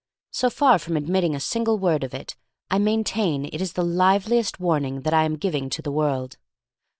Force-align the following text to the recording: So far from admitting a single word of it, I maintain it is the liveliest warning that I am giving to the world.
So 0.31 0.49
far 0.49 0.79
from 0.79 0.97
admitting 0.97 1.35
a 1.35 1.39
single 1.39 1.77
word 1.77 2.03
of 2.03 2.11
it, 2.11 2.35
I 2.71 2.79
maintain 2.79 3.45
it 3.45 3.61
is 3.61 3.73
the 3.73 3.83
liveliest 3.83 4.59
warning 4.59 5.01
that 5.01 5.13
I 5.13 5.25
am 5.25 5.35
giving 5.35 5.69
to 5.69 5.81
the 5.83 5.91
world. 5.91 6.37